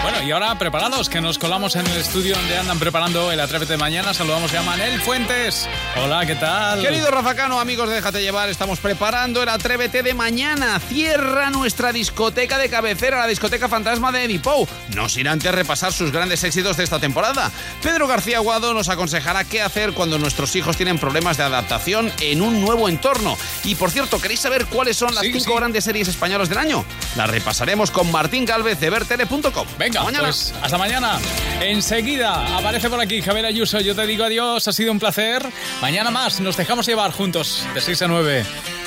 Bueno, 0.06 0.22
y 0.22 0.30
ahora 0.30 0.56
preparados, 0.56 1.08
que 1.08 1.20
nos 1.20 1.36
colamos 1.36 1.74
en 1.74 1.84
el 1.84 1.96
estudio 1.96 2.36
donde 2.36 2.56
andan 2.56 2.78
preparando 2.78 3.32
el 3.32 3.40
Atrévete 3.40 3.72
de 3.72 3.76
Mañana. 3.76 4.14
Saludamos 4.14 4.54
a 4.54 4.62
Manel 4.62 5.00
Fuentes. 5.00 5.68
Hola, 6.00 6.24
¿qué 6.24 6.36
tal? 6.36 6.80
Querido 6.80 7.10
Rafa 7.10 7.34
Cano, 7.34 7.58
amigos 7.58 7.88
de 7.88 7.96
Déjate 7.96 8.22
Llevar, 8.22 8.48
estamos 8.48 8.78
preparando 8.78 9.42
el 9.42 9.48
Atrévete 9.48 10.04
de 10.04 10.14
mañana. 10.14 10.78
Cierra 10.78 11.50
nuestra 11.50 11.90
discoteca 11.92 12.56
de 12.56 12.68
cabecera, 12.68 13.18
la 13.18 13.26
discoteca 13.26 13.68
fantasma 13.68 14.12
de 14.12 14.22
Eddie 14.26 14.38
Pou. 14.38 14.68
No 14.94 15.08
sin 15.08 15.26
antes 15.26 15.50
repasar 15.52 15.92
sus 15.92 16.12
grandes 16.12 16.44
éxitos 16.44 16.76
de 16.76 16.84
esta 16.84 17.00
temporada. 17.00 17.50
Pedro 17.82 18.06
García 18.06 18.38
Guado 18.38 18.74
nos 18.74 18.88
aconsejará 18.88 19.42
qué 19.42 19.60
hacer 19.60 19.92
cuando 19.92 20.20
nuestros 20.20 20.54
hijos 20.54 20.76
tienen 20.76 21.00
problemas 21.00 21.36
de 21.36 21.42
adaptación 21.42 22.12
en 22.20 22.42
un 22.42 22.60
nuevo 22.60 22.88
entorno. 22.88 23.36
Y 23.64 23.74
por 23.74 23.90
cierto, 23.90 24.20
¿queréis 24.20 24.38
saber 24.38 24.66
cuáles 24.66 24.96
son 24.96 25.16
las 25.16 25.24
Sí, 25.24 25.32
cinco 25.32 25.50
sí. 25.54 25.56
grandes 25.58 25.82
series 25.82 26.06
españolas 26.06 26.48
del 26.48 26.58
año? 26.58 26.84
Las 27.16 27.28
repasaremos 27.28 27.90
con 27.90 28.12
Martín 28.12 28.44
Galvez 28.44 28.78
de 28.78 28.88
vertele.com. 28.88 29.66
Venga, 29.76 29.95
Hasta 29.96 30.04
mañana. 30.04 30.24
pues 30.24 30.54
hasta 30.62 30.78
mañana. 30.78 31.18
Enseguida 31.60 32.56
aparece 32.56 32.90
por 32.90 33.00
aquí 33.00 33.22
Javier 33.22 33.46
Ayuso. 33.46 33.80
Yo 33.80 33.94
te 33.94 34.06
digo 34.06 34.24
adiós, 34.24 34.68
ha 34.68 34.72
sido 34.72 34.92
un 34.92 34.98
placer. 34.98 35.42
Mañana 35.80 36.10
más, 36.10 36.40
nos 36.40 36.56
dejamos 36.56 36.86
llevar 36.86 37.12
juntos 37.12 37.66
de 37.74 37.80
6 37.80 38.02
a 38.02 38.08
9. 38.08 38.44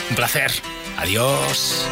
Un 0.09 0.15
placer. 0.15 0.51
Adiós. 0.97 1.87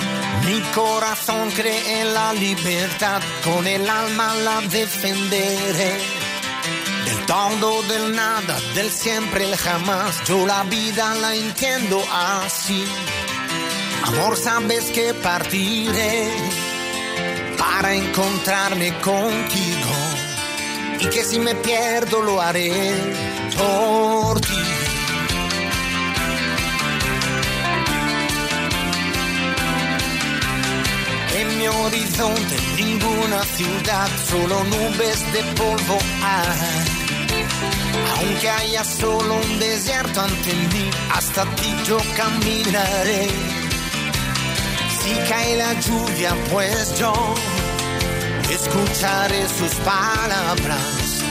Mi 0.46 0.60
corazón 0.74 1.50
cree 1.52 2.02
en 2.02 2.14
la 2.14 2.34
libertad, 2.34 3.22
con 3.44 3.66
el 3.66 3.90
alma 3.90 4.36
la 4.36 4.62
defenderé. 4.62 5.98
Del 7.06 7.26
Todo 7.26 7.82
del 7.84 8.16
nada, 8.16 8.60
del 8.76 8.90
siempre, 8.92 9.46
el 9.46 9.56
jamás. 9.56 10.24
Yo 10.28 10.46
la 10.46 10.64
vida 10.64 11.16
la 11.16 11.36
entiendo 11.36 12.04
así. 12.12 12.84
Amor, 14.04 14.38
sabes 14.38 14.92
que 14.92 15.14
partiré 15.14 16.32
para 17.58 17.94
encontrarme 17.94 18.94
contigo. 19.00 19.96
Y 21.00 21.06
que 21.08 21.24
si 21.24 21.40
me 21.40 21.56
pierdo 21.56 22.22
lo 22.22 22.42
haré 22.42 22.72
por 23.56 24.42
ti. 24.42 24.54
En 31.40 31.58
mi 31.58 31.68
horizonte 31.68 32.56
ninguna 32.78 33.44
ciudad, 33.44 34.10
solo 34.30 34.64
nubes 34.64 35.34
de 35.34 35.44
polvo 35.54 35.98
hay. 36.24 37.08
Aunque 38.18 38.50
haya 38.50 38.84
solo 38.84 39.36
un 39.36 39.60
desierto 39.60 40.22
ante 40.22 40.52
hasta 41.14 41.46
ti 41.56 41.76
yo 41.86 41.98
caminaré. 42.16 43.57
Si 45.08 45.14
cae 45.30 45.56
la 45.56 45.72
lluvia, 45.80 46.36
pues 46.52 47.00
yo 47.00 47.14
escucharé 48.52 49.48
sus 49.48 49.74
palabras. 49.76 51.24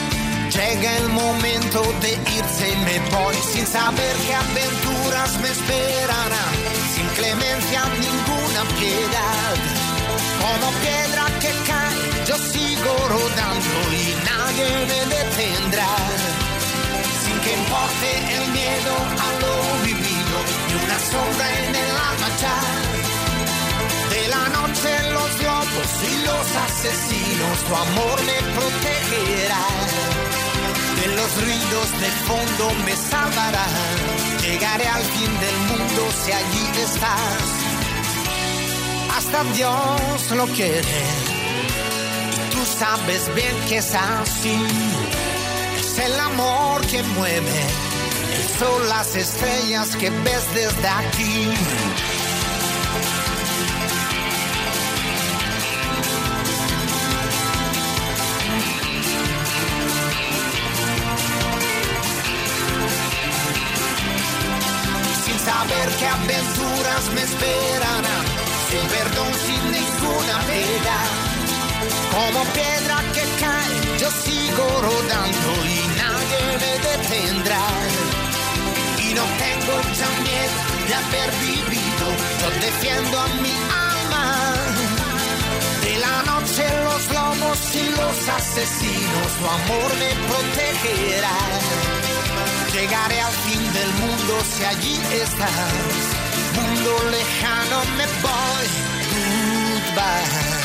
Llega 0.49 0.97
el 0.97 1.09
momento 1.11 1.83
de 2.01 2.13
irse 2.39 2.73
y 2.73 2.77
me 2.89 2.99
voy 3.11 3.37
sin 3.53 3.67
saber 3.67 4.17
qué 4.25 4.35
aventuras 4.35 5.39
me 5.43 5.49
esperarán. 5.51 6.53
Sin 6.95 7.07
clemencia, 7.19 7.83
ninguna 8.01 8.63
piedad. 8.81 9.55
Como 10.41 10.67
piedra 10.81 11.25
que 11.43 11.53
cae, 11.69 12.25
yo 12.29 12.37
sigo 12.39 12.93
rodando 13.13 13.77
y 13.93 14.05
nadie 14.25 14.69
me 14.89 15.01
detendrá. 15.17 15.93
Sin 17.23 17.39
que 17.45 17.53
importe 17.61 18.09
el 18.37 18.45
miedo 18.57 18.95
a 19.27 19.29
lo 19.43 19.85
vivido, 19.85 20.37
ni 20.67 20.75
una 20.83 20.99
sombra 20.99 21.47
en 21.61 21.75
el 21.75 21.91
alma. 21.91 22.96
Noche 24.87 25.11
los 25.13 25.43
lobos 25.43 25.91
y 26.03 26.27
los 26.27 26.57
asesinos, 26.57 27.59
tu 27.67 27.75
amor 27.75 28.23
me 28.25 28.39
protegerá. 28.55 29.67
De 31.01 31.07
los 31.15 31.43
ruidos 31.43 32.01
de 32.01 32.11
fondo 32.27 32.73
me 32.85 32.97
salvará. 32.97 33.67
Llegaré 34.43 34.87
al 34.87 35.03
fin 35.03 35.41
del 35.41 35.57
mundo 35.69 36.09
si 36.25 36.33
allí 36.33 36.71
estás. 36.83 37.43
Hasta 39.17 39.45
Dios 39.55 40.31
lo 40.37 40.47
quiere. 40.55 41.05
Tú 42.53 42.65
sabes 42.79 43.35
bien 43.35 43.57
que 43.69 43.79
es 43.79 43.95
así. 43.95 44.59
Es 45.79 45.99
el 45.99 46.21
amor 46.21 46.87
que 46.87 47.03
mueve. 47.03 47.63
Sol, 48.59 48.89
las 48.89 49.17
estrellas 49.17 49.97
que 49.97 50.11
ves 50.11 50.55
desde 50.55 50.89
aquí. 50.89 52.16
Aventuras 66.27 67.05
me 67.15 67.23
esperarán, 67.23 68.25
sin 68.69 68.85
perdón, 68.95 69.33
sin 69.47 69.63
ninguna 69.79 70.37
pena. 70.51 70.97
Como 72.15 72.41
piedra 72.53 72.97
que 73.15 73.25
cae, 73.43 73.99
yo 74.01 74.11
sigo 74.11 74.67
rodando 74.87 75.49
y 75.75 75.79
nadie 76.03 76.43
me 76.63 76.73
detendrá. 76.89 77.67
Y 79.07 79.15
no 79.15 79.25
tengo 79.45 79.75
ya 79.99 80.11
miedo 80.27 80.59
de 80.89 80.95
haber 81.03 81.31
vivido, 81.47 82.07
yo 82.41 82.49
defiendo 82.67 83.21
a 83.21 83.29
mi 83.45 83.55
alma. 83.93 84.27
De 85.85 85.95
la 86.05 86.17
noche 86.31 86.65
los 86.89 87.03
lobos 87.19 87.59
y 87.75 87.87
los 88.01 88.29
asesinos, 88.39 89.29
tu 89.39 89.45
amor 89.59 89.91
me 90.01 90.11
protegerá. 90.29 91.39
Llegaré 92.75 93.21
al 93.21 93.33
fin 93.33 93.66
del 93.77 93.93
mundo 93.95 94.35
si 94.45 94.65
allí 94.65 94.97
estás. 95.13 96.05
Mundo 96.57 97.11
lejano 97.11 97.79
me 97.97 98.07
voy. 98.23 98.67
Goodbye. 99.13 100.56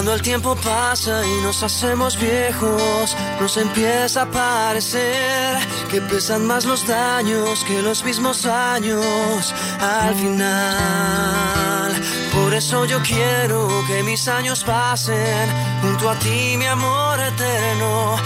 Cuando 0.00 0.14
el 0.14 0.22
tiempo 0.22 0.56
pasa 0.56 1.22
y 1.26 1.42
nos 1.42 1.62
hacemos 1.62 2.18
viejos, 2.18 3.14
nos 3.38 3.58
empieza 3.58 4.22
a 4.22 4.30
parecer 4.30 5.58
que 5.90 6.00
pesan 6.00 6.46
más 6.46 6.64
los 6.64 6.86
daños 6.86 7.62
que 7.64 7.82
los 7.82 8.02
mismos 8.02 8.46
años 8.46 9.54
al 9.78 10.14
final. 10.14 11.92
Por 12.32 12.54
eso 12.54 12.86
yo 12.86 13.02
quiero 13.02 13.68
que 13.86 14.02
mis 14.02 14.26
años 14.26 14.64
pasen 14.64 15.50
junto 15.82 16.08
a 16.08 16.18
ti, 16.18 16.56
mi 16.56 16.64
amor 16.64 17.20
eterno, 17.20 18.16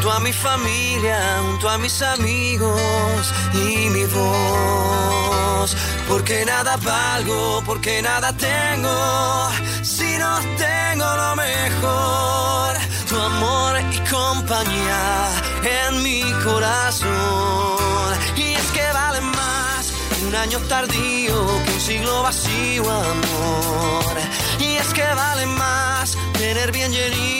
junto 0.00 0.12
a 0.12 0.20
mi 0.20 0.32
familia, 0.32 1.42
junto 1.42 1.68
a 1.68 1.76
mis 1.76 2.00
amigos 2.00 3.34
y 3.52 3.90
mi 3.90 4.04
voz. 4.06 5.76
Porque 6.08 6.42
nada 6.46 6.78
valgo, 6.78 7.62
porque 7.66 8.00
nada 8.00 8.32
tengo, 8.32 9.50
si 9.82 10.16
no 10.16 10.38
tengo 10.56 11.04
lo 11.04 11.36
mejor. 11.36 12.76
Tu 13.10 13.16
amor 13.16 13.80
y 13.92 13.98
compañía 14.08 15.28
en 15.88 16.02
mi 16.02 16.22
corazón. 16.44 18.14
Y 18.36 18.54
es 18.54 18.66
que 18.72 18.86
vale 18.94 19.20
más 19.20 19.92
un 20.26 20.34
año 20.34 20.58
tardío 20.60 21.34
que 21.64 21.72
un 21.72 21.80
siglo 21.80 22.22
vacío, 22.22 22.90
amor. 22.90 24.14
Y 24.60 24.76
es 24.76 24.94
que 24.94 25.04
vale 25.14 25.44
más 25.44 26.16
tener 26.38 26.72
bien 26.72 26.90
llenito 26.90 27.39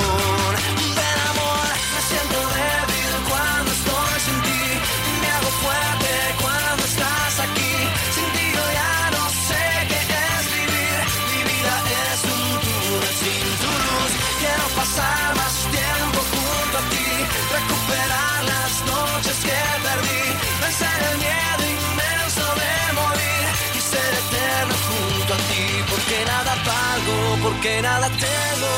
Nada 27.81 28.07
tengo, 28.09 28.75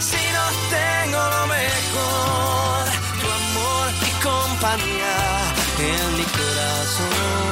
si 0.00 0.22
no 0.36 0.44
tengo 0.70 1.18
lo 1.34 1.46
mejor, 1.46 2.84
tu 3.20 3.26
amor 3.40 3.86
y 4.02 4.10
compañía 4.22 5.16
en 5.78 6.16
mi 6.16 6.24
corazón. 6.24 7.46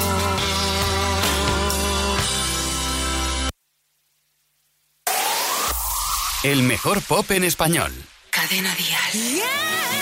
El 6.42 6.62
mejor 6.62 7.00
pop 7.02 7.30
en 7.30 7.44
español. 7.44 7.92
Cadena 8.30 8.74
Dial. 8.74 9.93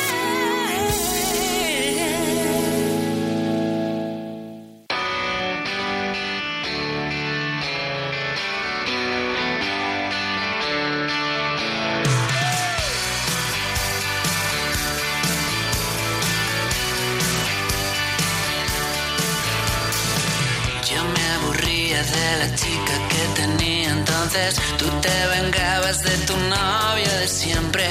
tú 24.78 24.88
te 25.02 25.26
vengabas 25.26 26.02
de 26.02 26.16
tu 26.26 26.34
novio 26.36 27.12
de 27.20 27.28
siempre. 27.28 27.86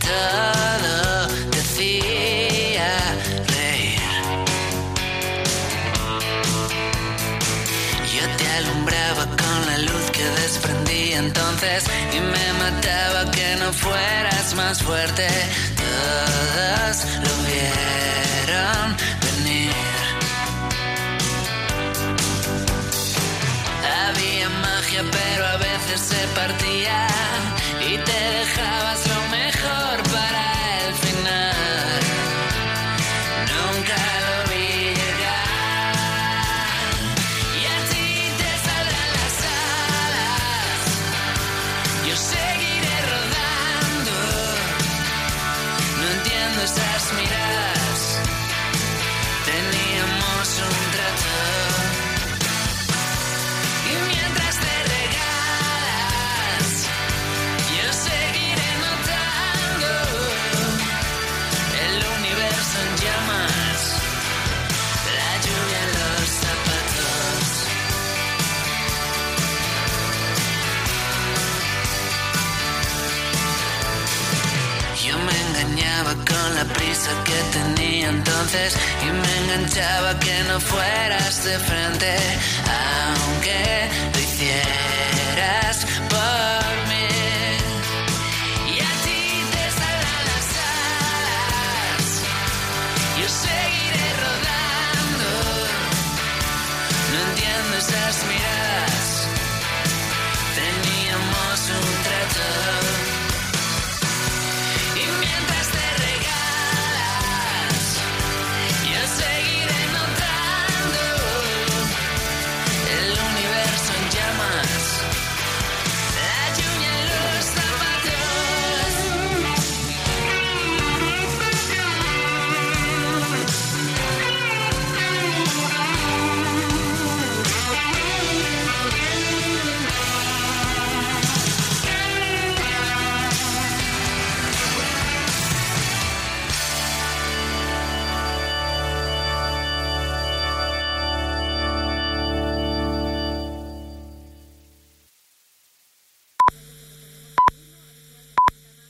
Todo 0.00 1.28
decía 1.50 2.88
reír. 3.54 4.00
Yo 8.14 8.24
te 8.38 8.46
alumbraba 8.60 9.24
con 9.26 9.66
la 9.66 9.78
luz 9.78 10.10
que 10.10 10.24
desprendí 10.42 11.12
entonces 11.12 11.84
y 12.16 12.20
me 12.20 12.46
mataba 12.62 13.30
que 13.30 13.56
no 13.56 13.70
fueras 13.72 14.54
más 14.54 14.82
fuerte. 14.82 15.26
Todos 15.76 16.96
lo 17.24 17.32
vieron. 17.44 19.03